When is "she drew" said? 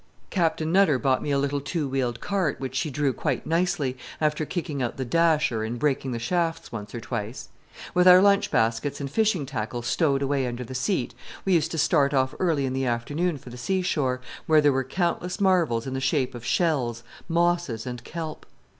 2.73-3.13